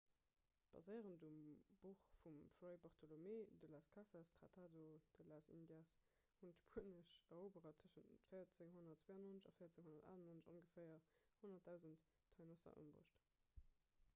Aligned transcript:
baséierend 0.75 1.21
um 1.25 1.41
buch 1.81 2.05
vum 2.21 2.39
fray 2.55 2.77
bartolomé 2.85 3.35
de 3.63 3.67
las 3.67 3.87
casas 3.97 4.31
tratado 4.39 4.89
de 5.19 5.27
las 5.33 5.45
indias 5.57 5.91
hunn 6.41 6.55
d'spuenesch 6.55 7.13
eroberer 7.37 7.77
tëschent 7.83 8.11
1492 8.33 10.11
an 10.15 10.25
1498 10.31 10.51
ongeféier 10.57 11.07
100 11.45 11.61
000 11.77 12.03
taínosser 12.39 12.81
ëmbruecht 12.87 13.25